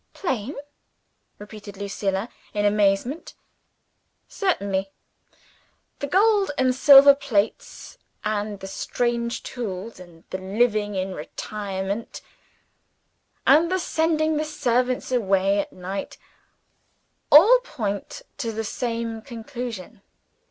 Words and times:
"Plain?" 0.13 0.55
repeated 1.37 1.77
Lucilla, 1.77 2.27
in 2.55 2.65
amazement. 2.65 3.35
"Certainly! 4.27 4.89
The 5.99 6.07
gold 6.07 6.49
and 6.57 6.73
silver 6.73 7.13
plates, 7.13 7.99
and 8.25 8.61
the 8.61 8.65
strange 8.67 9.43
tools, 9.43 9.99
and 9.99 10.23
the 10.31 10.39
living 10.39 10.95
in 10.95 11.13
retirement, 11.13 12.21
and 13.45 13.71
the 13.71 13.77
sending 13.77 14.37
the 14.37 14.43
servants 14.43 15.11
away 15.11 15.59
at 15.59 15.71
night 15.71 16.17
all 17.31 17.59
point 17.63 18.23
to 18.39 18.51
the 18.51 18.63
same 18.63 19.21
conclusion. 19.21 20.01